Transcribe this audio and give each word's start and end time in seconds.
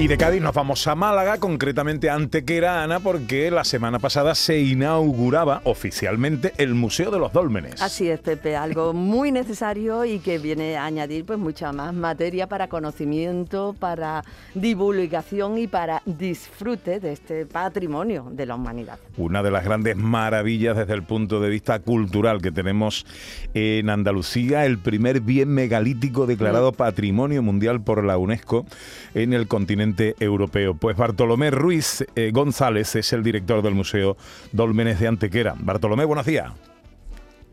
Y 0.00 0.08
de 0.08 0.16
Cádiz 0.16 0.40
nos 0.40 0.54
vamos 0.54 0.86
a 0.86 0.94
Málaga, 0.94 1.36
concretamente 1.36 2.08
a 2.08 2.14
Antequera, 2.14 2.82
Ana, 2.82 3.00
porque 3.00 3.50
la 3.50 3.64
semana 3.64 3.98
pasada 3.98 4.34
se 4.34 4.58
inauguraba 4.58 5.60
oficialmente 5.64 6.54
el 6.56 6.74
Museo 6.74 7.10
de 7.10 7.18
los 7.18 7.34
Dólmenes. 7.34 7.82
Así 7.82 8.08
es, 8.08 8.18
Pepe, 8.18 8.56
algo 8.56 8.94
muy 8.94 9.30
necesario 9.30 10.06
y 10.06 10.20
que 10.20 10.38
viene 10.38 10.78
a 10.78 10.86
añadir 10.86 11.26
pues 11.26 11.38
mucha 11.38 11.74
más 11.74 11.92
materia 11.92 12.46
para 12.46 12.68
conocimiento, 12.68 13.76
para 13.78 14.24
divulgación 14.54 15.58
y 15.58 15.66
para 15.66 16.00
disfrute 16.06 16.98
de 16.98 17.12
este 17.12 17.44
patrimonio 17.44 18.26
de 18.30 18.46
la 18.46 18.54
humanidad. 18.54 18.98
Una 19.18 19.42
de 19.42 19.50
las 19.50 19.66
grandes 19.66 19.98
maravillas 19.98 20.78
desde 20.78 20.94
el 20.94 21.02
punto 21.02 21.40
de 21.40 21.50
vista 21.50 21.78
cultural 21.80 22.40
que 22.40 22.50
tenemos 22.50 23.04
en 23.52 23.90
Andalucía, 23.90 24.64
el 24.64 24.78
primer 24.78 25.20
bien 25.20 25.50
megalítico 25.50 26.24
declarado 26.24 26.72
mm. 26.72 26.76
Patrimonio 26.76 27.42
Mundial 27.42 27.82
por 27.82 28.02
la 28.02 28.16
UNESCO 28.16 28.64
en 29.12 29.34
el 29.34 29.46
continente 29.46 29.89
europeo. 29.98 30.74
Pues 30.74 30.96
Bartolomé 30.96 31.50
Ruiz 31.50 32.04
eh, 32.14 32.30
González 32.32 32.96
es 32.96 33.12
el 33.12 33.22
director 33.22 33.62
del 33.62 33.74
Museo 33.74 34.16
Dolmenes 34.52 35.00
de 35.00 35.08
Antequera. 35.08 35.54
Bartolomé, 35.58 36.04
buenos 36.04 36.26
días. 36.26 36.52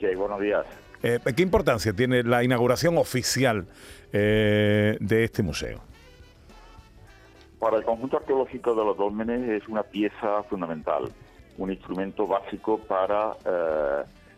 Sí, 0.00 0.06
buenos 0.16 0.40
días. 0.40 0.64
Eh, 1.02 1.20
¿Qué 1.36 1.42
importancia 1.42 1.92
tiene 1.92 2.22
la 2.22 2.42
inauguración 2.42 2.98
oficial 2.98 3.66
eh, 4.12 4.96
de 5.00 5.24
este 5.24 5.42
museo? 5.42 5.80
Para 7.58 7.78
el 7.78 7.84
conjunto 7.84 8.18
arqueológico 8.18 8.74
de 8.74 8.84
los 8.84 8.96
dólmenes 8.96 9.62
es 9.62 9.68
una 9.68 9.82
pieza 9.82 10.42
fundamental, 10.44 11.04
un 11.56 11.70
instrumento 11.70 12.26
básico 12.26 12.78
para 12.78 13.32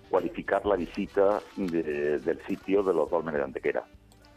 cualificar 0.08 0.64
la 0.64 0.76
visita 0.76 1.40
del 1.56 2.40
sitio 2.46 2.84
de 2.84 2.94
los 2.94 3.10
dólmenes 3.10 3.40
de 3.40 3.44
Antequera, 3.44 3.84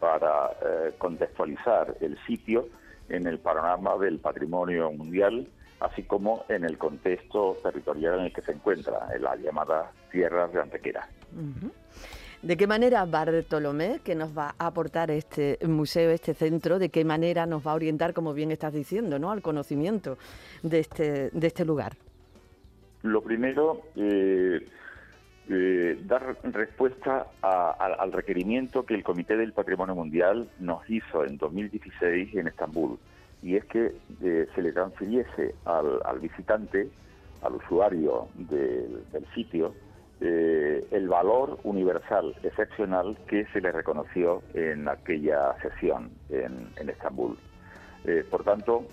para 0.00 0.50
contextualizar 0.98 1.94
el 2.00 2.18
sitio 2.26 2.66
en 3.10 3.26
el 3.26 3.38
panorama 3.38 3.96
del 3.98 4.18
patrimonio 4.18 4.90
mundial, 4.92 5.46
así 5.80 6.02
como 6.04 6.44
en 6.48 6.64
el 6.64 6.78
contexto 6.78 7.56
territorial 7.62 8.20
en 8.20 8.26
el 8.26 8.32
que 8.32 8.42
se 8.42 8.52
encuentra, 8.52 9.08
en 9.14 9.22
las 9.22 9.38
llamadas 9.40 9.90
tierras 10.10 10.52
de 10.52 10.60
Antequera. 10.60 11.08
¿De 12.42 12.56
qué 12.56 12.66
manera 12.66 13.04
Bartolomé, 13.04 14.00
que 14.02 14.14
nos 14.14 14.36
va 14.36 14.54
a 14.58 14.68
aportar 14.68 15.10
este 15.10 15.58
museo, 15.66 16.10
este 16.10 16.32
centro, 16.32 16.78
de 16.78 16.88
qué 16.88 17.04
manera 17.04 17.44
nos 17.44 17.66
va 17.66 17.72
a 17.72 17.74
orientar, 17.74 18.14
como 18.14 18.32
bien 18.32 18.50
estás 18.50 18.72
diciendo, 18.72 19.18
¿no? 19.18 19.30
al 19.30 19.42
conocimiento 19.42 20.16
de 20.62 20.78
este, 20.78 21.30
de 21.30 21.46
este 21.46 21.66
lugar? 21.66 21.96
Lo 23.02 23.22
primero, 23.22 23.82
eh, 23.96 24.66
eh, 25.52 25.98
dar 26.04 26.36
respuesta 26.44 27.26
al 27.42 28.12
requerimiento 28.12 28.86
que 28.86 28.94
el 28.94 29.02
Comité 29.02 29.36
del 29.36 29.52
Patrimonio 29.52 29.96
Mundial 29.96 30.48
nos 30.60 30.88
hizo 30.88 31.24
en 31.24 31.38
2016 31.38 32.36
en 32.36 32.46
Estambul, 32.46 32.98
y 33.42 33.56
es 33.56 33.64
que 33.64 33.92
eh, 34.22 34.46
se 34.54 34.62
le 34.62 34.70
transfiriese 34.70 35.56
al, 35.64 36.20
visitante, 36.20 36.88
al 37.42 37.56
usuario 37.56 38.28
del 38.36 39.26
sitio, 39.34 39.74
eh, 40.20 40.86
el 40.92 41.08
valor 41.08 41.58
universal 41.64 42.32
excepcional 42.44 43.18
que 43.26 43.44
se 43.46 43.60
le 43.60 43.72
reconoció 43.72 44.42
en 44.54 44.88
aquella 44.88 45.56
sesión 45.62 46.10
en, 46.28 46.68
en 46.76 46.90
Estambul. 46.90 47.36
por 48.30 48.44
tanto, 48.44 48.86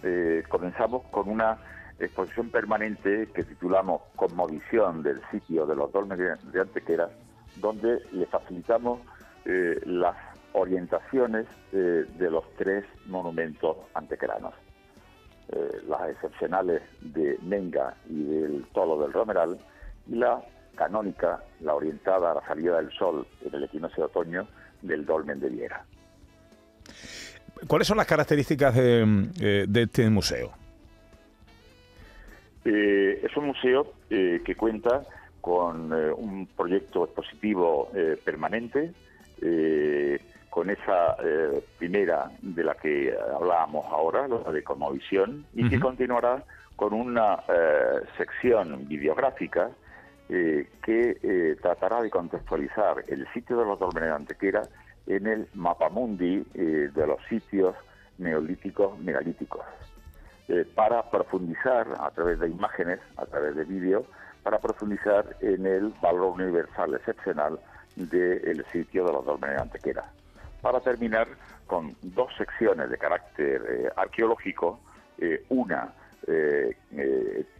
comenzamos 0.49 1.03
con 1.11 1.29
una 1.29 1.59
exposición 1.99 2.49
permanente 2.49 3.27
que 3.33 3.43
titulamos 3.43 4.01
Cosmovisión 4.15 5.03
del 5.03 5.21
sitio 5.31 5.65
de 5.65 5.75
los 5.75 5.91
dolmenes 5.91 6.39
de 6.51 6.61
Antequera, 6.61 7.09
donde 7.55 7.99
le 8.11 8.25
facilitamos 8.27 8.99
eh, 9.45 9.79
las 9.85 10.15
orientaciones 10.53 11.45
eh, 11.71 12.05
de 12.17 12.31
los 12.31 12.43
tres 12.57 12.85
monumentos 13.05 13.77
antequeranos. 13.93 14.53
Eh, 15.49 15.81
las 15.87 16.09
excepcionales 16.09 16.81
de 17.01 17.37
Menga 17.41 17.95
y 18.09 18.23
del 18.23 18.65
Tolo 18.73 19.01
del 19.01 19.13
Romeral 19.13 19.57
y 20.07 20.15
la 20.15 20.41
canónica, 20.75 21.41
la 21.61 21.73
orientada 21.73 22.31
a 22.31 22.35
la 22.35 22.45
salida 22.45 22.77
del 22.77 22.91
sol 22.91 23.25
en 23.43 23.55
el 23.55 23.63
equinoccio 23.63 24.03
de 24.03 24.07
otoño 24.07 24.47
del 24.81 25.05
Dolmen 25.05 25.39
de 25.39 25.49
Viera. 25.49 25.85
¿Cuáles 27.67 27.87
son 27.87 27.97
las 27.97 28.05
características 28.05 28.75
de 28.75 29.67
este 29.73 30.09
museo? 30.09 30.66
Eh, 32.69 33.21
es 33.23 33.37
un 33.37 33.47
museo 33.47 33.93
eh, 34.09 34.41
que 34.43 34.55
cuenta 34.55 35.03
con 35.39 35.93
eh, 35.93 36.11
un 36.11 36.47
proyecto 36.47 37.05
expositivo 37.05 37.89
permanente, 38.25 38.91
con 40.49 40.69
esa 40.71 41.15
primera 41.77 42.31
de 42.41 42.63
la 42.63 42.73
que 42.73 43.15
hablábamos 43.35 43.85
ahora, 43.85 44.27
la 44.27 44.51
de 44.51 44.63
Cosmovisión, 44.63 45.45
y 45.53 45.69
que 45.69 45.79
continuará 45.79 46.43
con 46.75 46.93
una 46.93 47.37
sección 48.17 48.87
videográfica 48.87 49.69
que 50.27 51.55
tratará 51.61 52.01
de 52.01 52.09
contextualizar 52.09 53.03
el 53.07 53.27
sitio 53.31 53.59
de 53.59 53.65
los 53.65 53.77
Dolmenes 53.77 54.09
de 54.09 54.15
Antequera 54.15 54.63
en 55.05 55.27
el 55.27 55.47
mapamundi 55.53 56.43
de 56.55 57.07
los 57.07 57.19
sitios 57.29 57.75
neolíticos 58.17 58.97
megalíticos. 58.97 59.61
Eh, 60.49 60.65
para 60.75 61.03
profundizar 61.09 61.87
a 61.99 62.09
través 62.11 62.39
de 62.39 62.47
imágenes, 62.47 63.01
a 63.17 63.25
través 63.25 63.53
de 63.53 63.65
vídeos, 63.65 64.05
para 64.43 64.59
profundizar 64.59 65.35
en 65.41 65.65
el 65.65 65.93
valor 66.01 66.39
universal 66.39 66.93
excepcional 66.93 67.59
del 67.97 68.65
sitio 68.71 69.03
de 69.03 69.11
los 69.11 69.25
Dolmenes 69.25 69.57
de 69.57 69.61
Antequera. 69.63 70.05
Para 70.61 70.79
terminar 70.79 71.27
con 71.65 71.97
dos 72.01 72.33
secciones 72.37 72.89
de 72.89 72.97
carácter 72.97 73.61
eh, 73.67 73.89
arqueológico, 73.97 74.79
eh, 75.17 75.43
una 75.49 75.93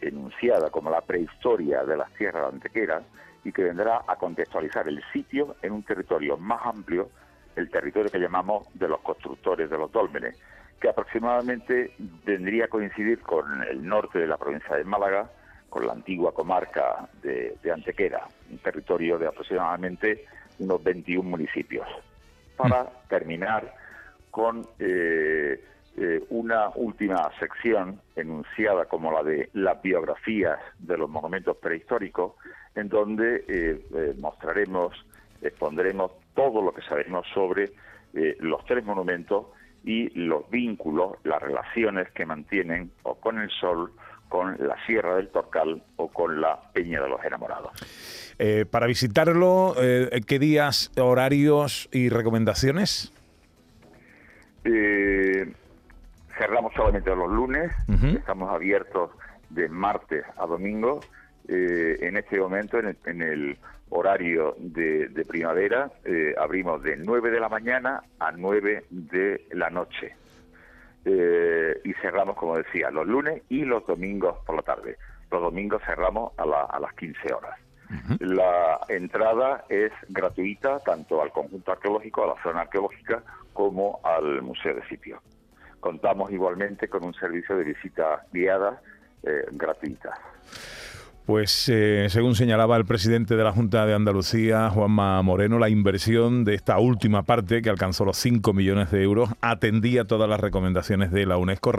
enunciada 0.01 0.69
como 0.69 0.89
la 0.89 0.99
prehistoria 0.99 1.85
de 1.85 1.95
las 1.95 2.11
tierras 2.15 2.43
de 2.43 2.55
Antequera 2.55 3.01
y 3.45 3.51
que 3.53 3.63
vendrá 3.63 4.01
a 4.05 4.17
contextualizar 4.17 4.89
el 4.89 5.01
sitio 5.13 5.55
en 5.61 5.71
un 5.71 5.83
territorio 5.83 6.37
más 6.37 6.65
amplio, 6.65 7.09
el 7.55 7.69
territorio 7.69 8.11
que 8.11 8.19
llamamos 8.19 8.67
de 8.73 8.89
los 8.89 8.99
constructores 9.01 9.69
de 9.69 9.77
los 9.77 9.89
dólmenes, 9.89 10.37
que 10.79 10.89
aproximadamente 10.89 11.91
vendría 12.25 12.65
a 12.65 12.67
coincidir 12.67 13.21
con 13.21 13.63
el 13.63 13.85
norte 13.85 14.19
de 14.19 14.27
la 14.27 14.37
provincia 14.37 14.75
de 14.75 14.83
Málaga, 14.83 15.29
con 15.69 15.85
la 15.85 15.93
antigua 15.93 16.33
comarca 16.33 17.09
de, 17.21 17.57
Antequera, 17.71 18.27
un 18.49 18.57
territorio 18.59 19.17
de 19.17 19.27
aproximadamente 19.27 20.25
unos 20.59 20.83
21 20.83 21.27
municipios. 21.29 21.87
Para 22.55 22.83
mm. 22.83 22.87
terminar 23.09 23.73
con 24.31 24.67
eh, 24.79 25.63
eh, 25.97 26.23
una 26.29 26.69
última 26.75 27.29
sección 27.39 27.99
enunciada 28.15 28.85
como 28.85 29.11
la 29.11 29.23
de 29.23 29.49
las 29.53 29.81
biografías 29.81 30.59
de 30.79 30.97
los 30.97 31.09
monumentos 31.09 31.57
prehistóricos, 31.57 32.33
en 32.75 32.87
donde 32.87 33.43
eh, 33.47 34.13
mostraremos, 34.19 34.93
expondremos 35.41 36.11
todo 36.35 36.61
lo 36.61 36.71
que 36.71 36.81
sabemos 36.83 37.25
sobre 37.33 37.71
los 38.39 38.65
tres 38.65 38.83
monumentos 38.83 39.47
y 39.87 40.09
los 40.19 40.49
vínculos, 40.49 41.13
las 41.23 41.41
relaciones 41.41 42.11
que 42.11 42.25
mantienen 42.25 42.91
o 43.03 43.15
con 43.15 43.39
el 43.39 43.49
sol, 43.49 43.93
con 44.27 44.57
la 44.59 44.75
Sierra 44.85 45.15
del 45.15 45.29
Torcal 45.29 45.81
o 45.95 46.09
con 46.09 46.41
la 46.41 46.59
Peña 46.73 47.01
de 47.01 47.07
los 47.07 47.23
Enamorados. 47.23 47.71
Eh, 48.37 48.65
para 48.69 48.85
visitarlo, 48.85 49.75
eh, 49.81 50.09
¿qué 50.27 50.39
días, 50.39 50.91
horarios 50.99 51.87
y 51.93 52.09
recomendaciones? 52.09 53.13
Eh, 54.65 55.53
cerramos 56.37 56.73
solamente 56.73 57.15
los 57.15 57.31
lunes, 57.31 57.71
estamos 58.13 58.53
abiertos 58.53 59.11
de 59.49 59.69
martes 59.69 60.25
a 60.35 60.45
domingo. 60.45 60.99
en 61.47 62.17
este 62.17 62.37
momento, 62.41 62.77
en 62.77 63.21
el 63.21 63.57
horario 63.89 64.55
de, 64.57 65.25
primavera, 65.27 65.91
eh, 66.03 66.35
abrimos 66.37 66.81
de 66.83 66.97
9 66.97 67.31
de 67.31 67.39
la 67.39 67.49
mañana 67.49 68.03
a 68.19 68.31
9 68.31 68.85
de 68.89 69.47
la 69.51 69.69
noche. 69.69 70.15
Eh, 71.05 71.79
y 71.83 71.93
cerramos, 71.93 72.35
como 72.35 72.57
decía, 72.57 72.91
los 72.91 73.07
lunes 73.07 73.43
y 73.49 73.63
los 73.63 73.85
domingos 73.85 74.37
por 74.45 74.55
la 74.55 74.61
tarde. 74.61 74.97
Los 75.31 75.41
domingos 75.41 75.81
cerramos 75.85 76.33
a, 76.37 76.43
a 76.43 76.79
las 76.79 76.93
15 76.93 77.33
horas. 77.33 77.57
La 78.19 78.81
entrada 78.89 79.63
es 79.69 79.93
gratuita 80.09 80.79
tanto 80.79 81.21
al 81.21 81.31
conjunto 81.31 81.71
arqueológico, 81.71 82.23
a 82.23 82.35
la 82.35 82.43
zona 82.43 82.61
arqueológica, 82.61 83.23
como 83.53 84.01
al 84.03 84.41
museo 84.41 84.75
de 84.75 84.85
sitio. 84.87 85.21
Contamos 85.79 86.31
igualmente 86.31 86.89
con 86.89 87.05
un 87.05 87.13
servicio 87.13 87.55
de 87.55 87.63
visita 87.63 88.25
guiada 88.33 88.81
eh, 89.23 89.45
gratuita. 89.51 90.13
Pues 91.27 91.67
eh, 91.67 92.07
según 92.09 92.35
señalaba 92.35 92.77
el 92.77 92.85
presidente 92.85 93.35
de 93.35 93.43
la 93.43 93.51
Junta 93.51 93.85
de 93.85 93.93
Andalucía, 93.93 94.69
Juanma 94.69 95.21
Moreno, 95.23 95.59
la 95.59 95.67
inversión 95.67 96.45
de 96.45 96.55
esta 96.55 96.79
última 96.79 97.23
parte, 97.23 97.61
que 97.61 97.69
alcanzó 97.69 98.05
los 98.05 98.15
5 98.15 98.53
millones 98.53 98.91
de 98.91 99.03
euros, 99.03 99.31
atendía 99.41 100.05
todas 100.05 100.29
las 100.29 100.39
recomendaciones 100.39 101.11
de 101.11 101.25
la 101.25 101.35
UNESCO. 101.35 101.73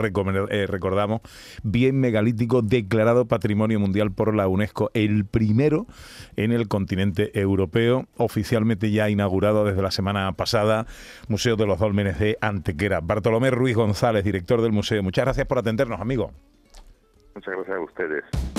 Eh, 0.51 0.67
recordamos, 0.67 1.21
bien 1.63 1.99
megalítico 1.99 2.61
declarado 2.61 3.25
Patrimonio 3.25 3.79
Mundial 3.79 4.11
por 4.11 4.35
la 4.35 4.47
UNESCO, 4.47 4.91
el 4.93 5.25
primero 5.25 5.87
en 6.35 6.51
el 6.51 6.67
continente 6.67 7.31
europeo, 7.33 8.05
oficialmente 8.17 8.91
ya 8.91 9.09
inaugurado 9.09 9.65
desde 9.65 9.81
la 9.81 9.89
semana 9.89 10.31
pasada, 10.33 10.85
Museo 11.27 11.55
de 11.55 11.65
los 11.65 11.79
Dólmenes 11.79 12.19
de 12.19 12.37
Antequera. 12.39 12.99
Bartolomé 13.01 13.49
Ruiz 13.49 13.75
González, 13.75 14.23
director 14.23 14.61
del 14.61 14.73
museo. 14.73 15.01
Muchas 15.01 15.25
gracias 15.25 15.47
por 15.47 15.57
atendernos, 15.57 15.99
amigo. 15.99 16.33
Muchas 17.33 17.55
gracias 17.55 17.77
a 17.77 17.81
ustedes. 17.81 18.58